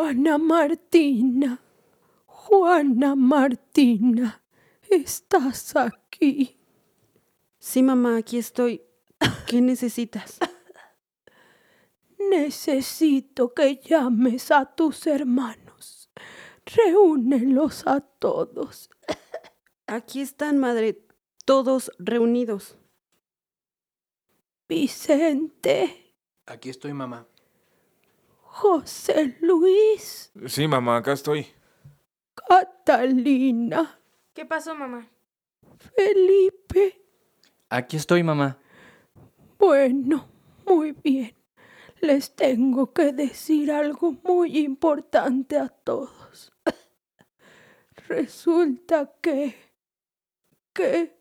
Juana 0.00 0.38
Martina, 0.38 1.62
Juana 2.24 3.14
Martina, 3.14 4.42
¿estás 4.88 5.76
aquí? 5.76 6.58
Sí, 7.58 7.82
mamá, 7.82 8.16
aquí 8.16 8.38
estoy. 8.38 8.80
¿Qué 9.46 9.60
necesitas? 9.60 10.38
Necesito 12.30 13.52
que 13.52 13.76
llames 13.76 14.50
a 14.50 14.64
tus 14.74 15.06
hermanos. 15.06 16.10
Reúnelos 16.64 17.86
a 17.86 18.00
todos. 18.00 18.88
Aquí 19.86 20.22
están, 20.22 20.56
madre, 20.56 21.06
todos 21.44 21.92
reunidos. 21.98 22.78
Vicente, 24.66 26.10
Aquí 26.50 26.68
estoy, 26.68 26.92
mamá. 26.92 27.28
José 28.52 29.36
Luis, 29.40 30.32
Sí, 30.46 30.66
mamá, 30.66 30.96
acá 30.98 31.12
estoy. 31.12 31.46
Catalina, 32.34 33.98
¿Qué 34.34 34.44
pasó, 34.44 34.74
mamá? 34.74 35.08
Felipe. 35.96 37.00
Aquí 37.68 37.96
estoy, 37.96 38.22
mamá. 38.22 38.58
Bueno, 39.58 40.28
muy 40.66 40.92
bien. 40.92 41.34
Les 42.00 42.34
tengo 42.34 42.92
que 42.92 43.12
decir 43.12 43.70
algo 43.70 44.12
muy 44.24 44.58
importante 44.58 45.56
a 45.58 45.68
todos. 45.68 46.52
Resulta 48.08 49.12
que... 49.20 49.54
que... 50.72 51.16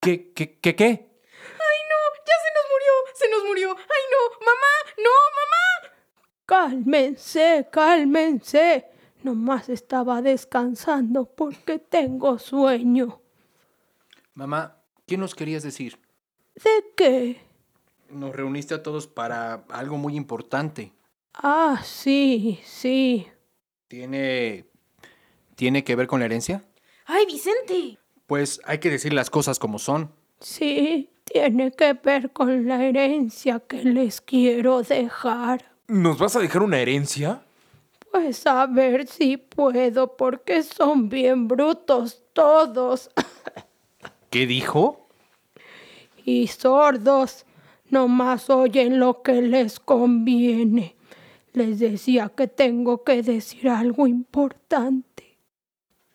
¿Qué, 0.00 0.32
qué, 0.32 0.60
qué, 0.60 0.76
qué? 0.76 0.86
¡Ay, 0.86 1.78
no! 1.90 2.00
¡Ya 2.26 2.36
se 2.44 2.50
nos 2.54 2.66
murió! 2.70 2.92
¡Se 3.14 3.28
nos 3.30 3.44
murió! 3.44 3.70
¡Ay, 3.76 4.04
no! 4.12 4.46
¡Mamá! 4.46 4.72
¡No, 4.98 5.10
mamá! 5.10 5.69
Cálmense, 6.50 7.68
cálmense. 7.70 8.84
Nomás 9.22 9.68
estaba 9.68 10.20
descansando 10.20 11.24
porque 11.24 11.78
tengo 11.78 12.40
sueño. 12.40 13.20
Mamá, 14.34 14.82
¿qué 15.06 15.16
nos 15.16 15.36
querías 15.36 15.62
decir? 15.62 16.00
¿De 16.56 16.70
qué? 16.96 17.40
Nos 18.08 18.34
reuniste 18.34 18.74
a 18.74 18.82
todos 18.82 19.06
para 19.06 19.64
algo 19.68 19.96
muy 19.96 20.16
importante. 20.16 20.92
Ah, 21.34 21.80
sí, 21.84 22.58
sí. 22.64 23.28
¿Tiene. 23.86 24.64
¿Tiene 25.54 25.84
que 25.84 25.94
ver 25.94 26.08
con 26.08 26.18
la 26.18 26.26
herencia? 26.26 26.64
¡Ay, 27.06 27.26
Vicente! 27.26 28.00
Pues 28.26 28.60
hay 28.64 28.78
que 28.78 28.90
decir 28.90 29.12
las 29.12 29.30
cosas 29.30 29.60
como 29.60 29.78
son. 29.78 30.12
Sí, 30.40 31.10
tiene 31.22 31.70
que 31.70 31.92
ver 31.92 32.32
con 32.32 32.66
la 32.66 32.84
herencia 32.84 33.60
que 33.60 33.84
les 33.84 34.20
quiero 34.20 34.82
dejar. 34.82 35.69
¿Nos 35.90 36.18
vas 36.18 36.36
a 36.36 36.38
dejar 36.38 36.62
una 36.62 36.78
herencia? 36.78 37.42
Pues 38.12 38.46
a 38.46 38.64
ver 38.66 39.08
si 39.08 39.36
puedo, 39.36 40.16
porque 40.16 40.62
son 40.62 41.08
bien 41.08 41.48
brutos 41.48 42.22
todos 42.32 43.10
¿Qué 44.30 44.46
dijo? 44.46 45.08
y 46.24 46.46
sordos. 46.46 47.44
Nomás 47.88 48.48
oyen 48.50 49.00
lo 49.00 49.22
que 49.22 49.42
les 49.42 49.80
conviene. 49.80 50.94
Les 51.54 51.80
decía 51.80 52.28
que 52.28 52.46
tengo 52.46 53.02
que 53.02 53.24
decir 53.24 53.68
algo 53.68 54.06
importante. 54.06 55.36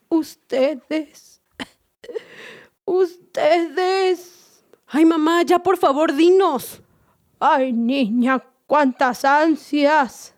Ustedes. 0.07 1.41
Ustedes. 2.85 4.63
Ay, 4.87 5.03
mamá, 5.03 5.43
ya 5.43 5.59
por 5.59 5.75
favor, 5.75 6.15
dinos. 6.15 6.81
Ay, 7.41 7.73
niña, 7.73 8.41
cuántas 8.65 9.25
ansias. 9.25 10.33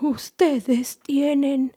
Ustedes 0.00 0.98
tienen 0.98 1.76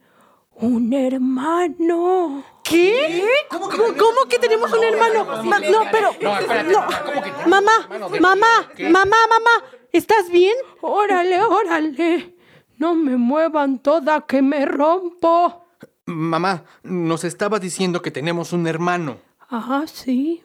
un 0.55 0.93
hermano. 0.93 2.43
¿Qué? 2.63 3.23
¿Cómo, 3.49 4.25
que 4.27 4.39
tenemos 4.39 4.71
un 4.73 4.83
hermano? 4.83 5.43
Ma- 5.43 5.59
no, 5.59 5.81
pero... 5.91 6.11
no. 6.71 6.81
Mamá, 7.47 7.87
mamá, 8.19 8.69
mamá, 8.79 9.17
mamá, 9.29 9.63
¿estás 9.91 10.29
bien? 10.31 10.55
Órale, 10.81 11.41
órale. 11.43 12.35
No 12.77 12.95
me 12.95 13.15
muevan 13.17 13.79
toda 13.79 14.21
que 14.21 14.41
me 14.41 14.65
rompo. 14.65 15.67
Mamá, 16.07 16.63
nos 16.83 17.23
estaba 17.23 17.59
diciendo 17.59 18.01
que 18.01 18.11
tenemos 18.11 18.51
un 18.53 18.65
hermano. 18.67 19.17
Ah, 19.49 19.83
sí. 19.85 20.43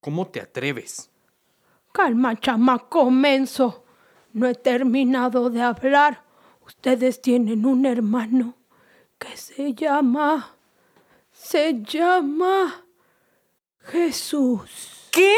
¿Cómo 0.00 0.26
te 0.28 0.40
atreves? 0.40 1.10
Calma, 1.92 2.38
chamaco 2.40 3.10
menso. 3.10 3.81
No 4.32 4.46
he 4.46 4.54
terminado 4.54 5.50
de 5.50 5.62
hablar. 5.62 6.22
Ustedes 6.66 7.20
tienen 7.20 7.66
un 7.66 7.86
hermano 7.86 8.54
que 9.18 9.36
se 9.36 9.74
llama... 9.74 10.54
Se 11.32 11.82
llama... 11.82 12.84
Jesús. 13.84 15.08
¿Qué? 15.10 15.34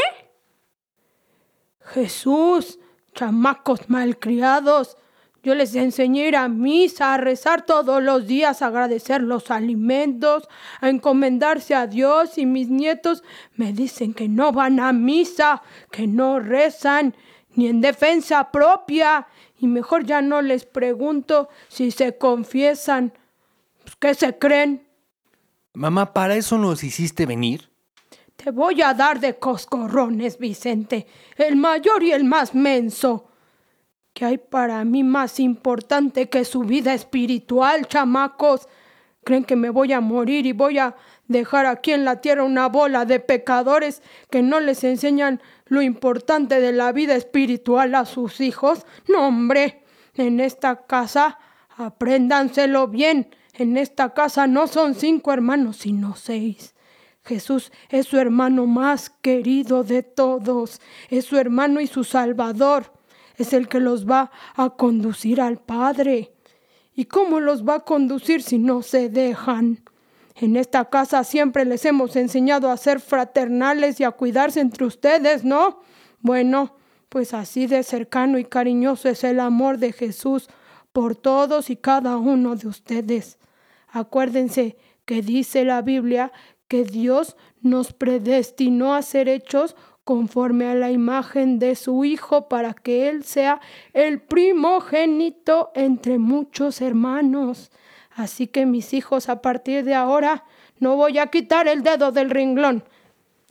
Jesús, 1.81 2.78
chamacos 3.15 3.88
malcriados. 3.88 4.97
Yo 5.43 5.54
les 5.54 5.75
enseñé 5.75 6.25
a 6.25 6.28
ir 6.28 6.37
a 6.37 6.49
misa, 6.49 7.12
a 7.12 7.19
rezar 7.19 7.66
todos 7.66 8.03
los 8.03 8.27
días, 8.27 8.62
a 8.62 8.69
agradecer 8.69 9.22
los 9.22 9.50
alimentos, 9.50 10.49
a 10.81 10.88
encomendarse 10.88 11.75
a 11.75 11.87
Dios 11.87 12.38
y 12.38 12.47
mis 12.47 12.71
nietos 12.71 13.22
me 13.54 13.75
dicen 13.75 14.15
que 14.15 14.27
no 14.27 14.53
van 14.53 14.81
a 14.81 14.93
misa, 14.94 15.62
que 15.91 16.06
no 16.06 16.41
rezan, 16.41 17.15
ni 17.54 17.69
en 17.69 17.81
defensa 17.81 18.50
propia. 18.50 19.26
Y 19.59 19.66
mejor 19.66 20.04
ya 20.04 20.20
no 20.20 20.42
les 20.42 20.65
pregunto 20.65 21.48
si 21.69 21.91
se 21.91 22.19
confiesan. 22.19 23.12
Pues, 23.82 23.97
¿Qué 23.97 24.15
se 24.15 24.38
creen? 24.38 24.87
Mamá, 25.72 26.12
¿para 26.12 26.37
eso 26.37 26.59
nos 26.59 26.84
hiciste 26.84 27.26
venir? 27.26 27.70
Te 28.37 28.50
voy 28.50 28.82
a 28.82 28.94
dar 28.94 29.20
de 29.20 29.38
coscorrones, 29.38 30.38
Vicente, 30.38 31.06
el 31.36 31.56
mayor 31.56 32.03
y 32.03 32.12
el 32.12 32.24
más 32.24 32.54
menso. 32.54 33.30
¿Qué 34.12 34.24
hay 34.24 34.39
para 34.39 34.84
mí 34.84 35.03
más 35.03 35.41
importante 35.41 36.28
que 36.28 36.45
su 36.45 36.60
vida 36.60 36.95
espiritual, 36.95 37.86
chamacos? 37.86 38.68
¿Creen 39.24 39.45
que 39.45 39.57
me 39.57 39.71
voy 39.71 39.92
a 39.92 40.00
morir 40.00 40.47
y 40.47 40.53
voy 40.53 40.78
a 40.78 40.95
dejar 41.27 41.66
aquí 41.66 41.92
en 41.92 42.04
la 42.04 42.21
tierra 42.21 42.45
una 42.45 42.68
bola 42.68 43.07
de 43.07 43.18
pecadores 43.18 44.03
que 44.30 44.42
no 44.42 44.60
les 44.60 44.84
enseñan 44.84 45.41
lo 45.74 45.82
importante 45.82 46.60
de 46.60 46.72
la 46.72 46.92
vida 46.92 47.15
espiritual 47.15 47.94
a 47.94 48.06
sus 48.06 48.41
hijos? 48.41 48.86
No, 49.09 49.28
hombre, 49.28 49.84
en 50.15 50.41
esta 50.41 50.86
casa 50.86 51.38
apréndanselo 51.76 52.88
bien. 52.88 53.34
En 53.53 53.76
esta 53.76 54.15
casa 54.15 54.47
no 54.47 54.66
son 54.66 54.94
cinco 54.94 55.32
hermanos, 55.32 55.76
sino 55.76 56.16
seis. 56.16 56.74
Jesús 57.24 57.72
es 57.88 58.06
su 58.06 58.18
hermano 58.18 58.66
más 58.66 59.10
querido 59.10 59.82
de 59.82 60.03
todos, 60.03 60.80
es 61.09 61.24
su 61.24 61.38
hermano 61.38 61.80
y 61.80 61.86
su 61.86 62.04
salvador, 62.04 62.92
es 63.36 63.53
el 63.54 63.68
que 63.68 63.80
los 63.80 64.06
va 64.06 64.30
a 64.56 64.71
conducir 64.71 65.41
al 65.41 65.59
Padre. 65.59 66.32
¿Y 66.94 67.06
cómo 67.06 67.41
los 67.41 67.66
va 67.66 67.76
a 67.76 67.80
conducir 67.80 68.42
si 68.42 68.59
no 68.59 68.82
se 68.82 69.09
dejan? 69.09 69.82
En 70.34 70.57
esta 70.57 70.86
casa 70.86 71.22
siempre 71.22 71.65
les 71.65 71.84
hemos 71.84 72.16
enseñado 72.16 72.71
a 72.71 72.77
ser 72.77 73.01
fraternales 73.01 74.01
y 74.01 74.04
a 74.04 74.10
cuidarse 74.10 74.60
entre 74.60 74.84
ustedes, 74.84 75.45
¿no? 75.45 75.81
Bueno, 76.21 76.77
pues 77.09 77.34
así 77.34 77.69
de 77.69 77.84
cercano 77.84 78.39
y 78.39 78.45
cariñoso 78.45 79.09
es 79.09 79.22
el 79.22 79.39
amor 79.39 79.78
de 79.78 79.92
Jesús 79.92 80.48
por 80.92 81.15
todos 81.15 81.71
y 81.71 81.77
cada 81.77 82.16
uno 82.16 82.57
de 82.57 82.66
ustedes. 82.66 83.39
Acuérdense 83.89 84.77
que 85.04 85.22
dice 85.22 85.65
la 85.65 85.83
Biblia 85.83 86.33
que 86.66 86.84
Dios 86.84 87.36
nos 87.60 87.92
predestinó 87.92 88.95
a 88.95 89.03
ser 89.03 89.28
hechos 89.28 89.77
conforme 90.03 90.66
a 90.66 90.75
la 90.75 90.91
imagen 90.91 91.60
de 91.60 91.77
su 91.77 92.04
Hijo 92.04 92.48
para 92.48 92.75
que 92.75 93.09
Él 93.09 93.22
sea 93.25 93.60
el 93.92 94.21
primogénito 94.21 95.71
entre 95.75 96.19
muchos 96.19 96.81
hermanos. 96.81 97.71
Así 98.15 98.47
que 98.47 98.66
mis 98.66 98.93
hijos, 98.95 99.28
a 99.28 99.43
partir 99.43 99.84
de 99.84 99.95
ahora, 99.95 100.45
no 100.78 100.97
voy 100.97 101.19
a 101.19 101.27
quitar 101.28 101.69
el 101.69 101.83
dedo 101.83 102.13
del 102.13 102.31
renglón 102.31 102.84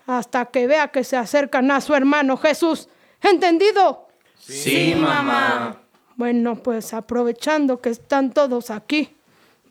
hasta 0.06 0.46
que 0.46 0.68
vea 0.68 0.90
que 0.90 1.04
se 1.04 1.18
acercan 1.18 1.72
a 1.72 1.82
su 1.82 1.94
hermano 1.94 2.38
Jesús. 2.38 2.90
¿Entendido? 3.22 4.08
Sí, 4.40 4.94
mamá. 4.96 5.82
Bueno, 6.16 6.56
pues 6.56 6.94
aprovechando 6.94 7.82
que 7.82 7.90
están 7.90 8.32
todos 8.32 8.70
aquí, 8.70 9.16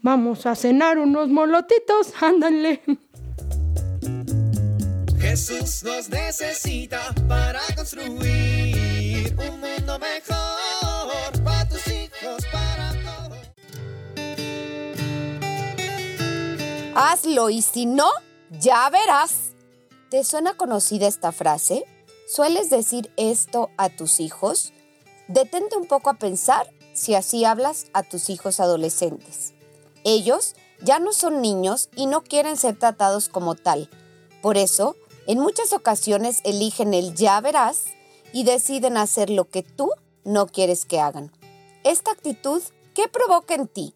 vamos 0.00 0.46
a 0.46 0.54
cenar 0.54 0.98
unos 0.98 1.28
molotitos. 1.28 2.12
Ándale. 2.20 2.82
Jesús 5.18 5.84
nos 5.84 6.08
necesita 6.08 7.14
para 7.28 7.60
construir 7.76 9.34
un 9.38 9.60
mundo 9.60 9.98
mejor 9.98 10.61
Hazlo 17.04 17.50
y 17.50 17.62
si 17.62 17.84
no, 17.84 18.08
ya 18.60 18.88
verás. 18.88 19.54
¿Te 20.08 20.22
suena 20.22 20.56
conocida 20.56 21.08
esta 21.08 21.32
frase? 21.32 21.84
¿Sueles 22.28 22.70
decir 22.70 23.10
esto 23.16 23.70
a 23.76 23.88
tus 23.88 24.20
hijos? 24.20 24.72
Detente 25.26 25.76
un 25.76 25.86
poco 25.86 26.10
a 26.10 26.14
pensar 26.14 26.72
si 26.92 27.16
así 27.16 27.44
hablas 27.44 27.86
a 27.92 28.04
tus 28.04 28.30
hijos 28.30 28.60
adolescentes. 28.60 29.52
Ellos 30.04 30.54
ya 30.80 31.00
no 31.00 31.12
son 31.12 31.42
niños 31.42 31.88
y 31.96 32.06
no 32.06 32.22
quieren 32.22 32.56
ser 32.56 32.78
tratados 32.78 33.28
como 33.28 33.56
tal. 33.56 33.90
Por 34.40 34.56
eso, 34.56 34.94
en 35.26 35.40
muchas 35.40 35.72
ocasiones 35.72 36.38
eligen 36.44 36.94
el 36.94 37.14
ya 37.14 37.40
verás 37.40 37.82
y 38.32 38.44
deciden 38.44 38.96
hacer 38.96 39.28
lo 39.28 39.50
que 39.50 39.64
tú 39.64 39.90
no 40.22 40.46
quieres 40.46 40.84
que 40.84 41.00
hagan. 41.00 41.32
Esta 41.82 42.12
actitud, 42.12 42.62
¿qué 42.94 43.08
provoca 43.08 43.56
en 43.56 43.66
ti? 43.66 43.92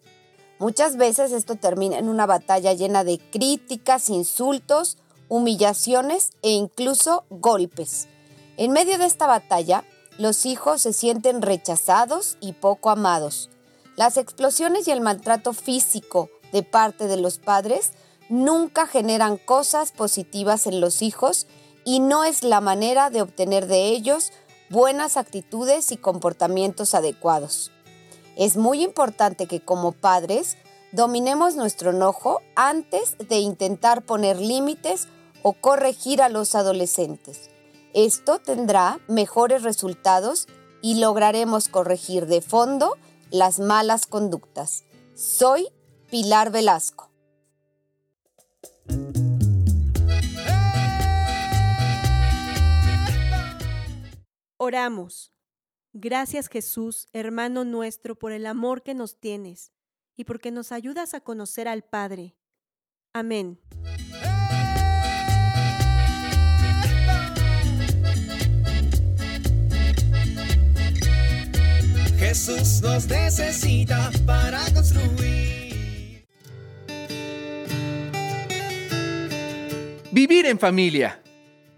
Muchas 0.58 0.96
veces 0.96 1.32
esto 1.32 1.56
termina 1.56 1.98
en 1.98 2.08
una 2.08 2.24
batalla 2.24 2.72
llena 2.72 3.04
de 3.04 3.18
críticas, 3.18 4.08
insultos, 4.08 4.96
humillaciones 5.28 6.30
e 6.42 6.50
incluso 6.50 7.24
golpes. 7.28 8.08
En 8.56 8.72
medio 8.72 8.96
de 8.96 9.04
esta 9.04 9.26
batalla, 9.26 9.84
los 10.18 10.46
hijos 10.46 10.80
se 10.80 10.94
sienten 10.94 11.42
rechazados 11.42 12.38
y 12.40 12.54
poco 12.54 12.88
amados. 12.88 13.50
Las 13.96 14.16
explosiones 14.16 14.88
y 14.88 14.92
el 14.92 15.02
maltrato 15.02 15.52
físico 15.52 16.30
de 16.52 16.62
parte 16.62 17.06
de 17.06 17.18
los 17.18 17.38
padres 17.38 17.92
nunca 18.30 18.86
generan 18.86 19.36
cosas 19.36 19.92
positivas 19.92 20.66
en 20.66 20.80
los 20.80 21.02
hijos 21.02 21.46
y 21.84 22.00
no 22.00 22.24
es 22.24 22.42
la 22.42 22.60
manera 22.60 23.10
de 23.10 23.20
obtener 23.20 23.66
de 23.66 23.88
ellos 23.88 24.32
buenas 24.70 25.16
actitudes 25.16 25.92
y 25.92 25.96
comportamientos 25.96 26.94
adecuados. 26.94 27.70
Es 28.36 28.58
muy 28.58 28.82
importante 28.82 29.46
que 29.46 29.60
como 29.60 29.92
padres 29.92 30.58
dominemos 30.92 31.56
nuestro 31.56 31.90
enojo 31.90 32.42
antes 32.54 33.16
de 33.16 33.38
intentar 33.38 34.02
poner 34.02 34.38
límites 34.38 35.08
o 35.42 35.54
corregir 35.54 36.20
a 36.20 36.28
los 36.28 36.54
adolescentes. 36.54 37.48
Esto 37.94 38.38
tendrá 38.38 39.00
mejores 39.08 39.62
resultados 39.62 40.48
y 40.82 41.00
lograremos 41.00 41.68
corregir 41.68 42.26
de 42.26 42.42
fondo 42.42 42.98
las 43.30 43.58
malas 43.58 44.06
conductas. 44.06 44.84
Soy 45.14 45.68
Pilar 46.10 46.50
Velasco. 46.50 47.10
Oramos. 54.58 55.35
Gracias 55.98 56.48
Jesús, 56.48 57.08
hermano 57.14 57.64
nuestro, 57.64 58.18
por 58.18 58.30
el 58.32 58.44
amor 58.44 58.82
que 58.82 58.92
nos 58.92 59.18
tienes 59.18 59.72
y 60.14 60.24
porque 60.24 60.50
nos 60.50 60.70
ayudas 60.70 61.14
a 61.14 61.20
conocer 61.20 61.68
al 61.68 61.84
Padre. 61.84 62.36
Amén. 63.14 63.58
Jesús 72.18 72.82
nos 72.82 73.06
necesita 73.08 74.10
para 74.26 74.60
construir. 74.74 76.26
Vivir 80.12 80.44
en 80.44 80.58
familia. 80.58 81.22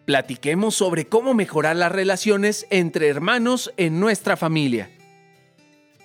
Platiquemos 0.08 0.74
sobre 0.74 1.06
cómo 1.06 1.34
mejorar 1.34 1.76
las 1.76 1.92
relaciones 1.92 2.66
entre 2.70 3.08
hermanos 3.08 3.74
en 3.76 4.00
nuestra 4.00 4.38
familia. 4.38 4.88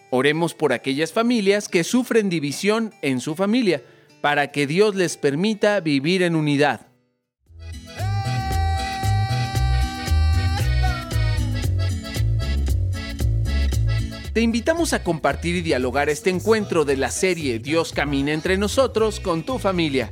Oremos 0.09 0.53
por 0.53 0.73
aquellas 0.73 1.13
familias 1.13 1.69
que 1.69 1.85
sufren 1.85 2.29
división 2.29 2.93
en 3.01 3.21
su 3.21 3.33
familia, 3.33 3.81
para 4.19 4.51
que 4.51 4.67
Dios 4.67 4.95
les 4.95 5.15
permita 5.15 5.79
vivir 5.79 6.21
en 6.21 6.35
unidad. 6.35 6.85
Te 14.33 14.41
invitamos 14.41 14.91
a 14.91 15.01
compartir 15.01 15.55
y 15.55 15.61
dialogar 15.61 16.09
este 16.09 16.29
encuentro 16.29 16.83
de 16.83 16.97
la 16.97 17.09
serie 17.09 17.59
Dios 17.59 17.93
camina 17.93 18.33
entre 18.33 18.57
nosotros 18.57 19.21
con 19.21 19.43
tu 19.43 19.59
familia. 19.59 20.11